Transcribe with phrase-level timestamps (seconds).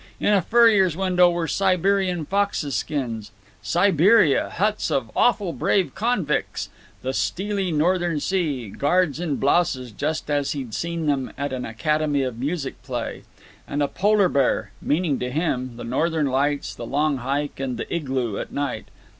[0.19, 3.29] In a furrier's window were Siberian foxes' skins
[3.61, 4.49] (Siberia!
[4.49, 6.69] huts of "awful brave convicks";
[7.03, 12.23] the steely Northern Sea; guards in blouses, just as he'd seen them at an Academy
[12.23, 13.25] of Music play)
[13.67, 17.85] and a polar bear (meaning, to him, the Northern Lights, the long hike, and the
[17.95, 18.87] igloo at night).